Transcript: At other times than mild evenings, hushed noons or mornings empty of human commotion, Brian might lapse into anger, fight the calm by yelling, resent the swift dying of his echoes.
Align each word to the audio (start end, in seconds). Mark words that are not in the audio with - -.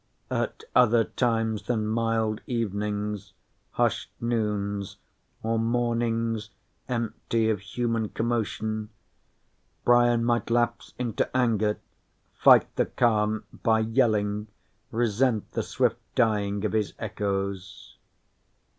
At 0.31 0.63
other 0.75 1.03
times 1.03 1.67
than 1.67 1.85
mild 1.85 2.41
evenings, 2.47 3.33
hushed 3.73 4.09
noons 4.19 4.97
or 5.43 5.59
mornings 5.59 6.49
empty 6.89 7.51
of 7.51 7.59
human 7.59 8.09
commotion, 8.09 8.89
Brian 9.85 10.23
might 10.25 10.49
lapse 10.49 10.95
into 10.97 11.29
anger, 11.37 11.77
fight 12.33 12.75
the 12.77 12.87
calm 12.87 13.43
by 13.53 13.81
yelling, 13.81 14.47
resent 14.89 15.51
the 15.51 15.61
swift 15.61 15.99
dying 16.15 16.65
of 16.65 16.71
his 16.71 16.95
echoes. 16.97 17.95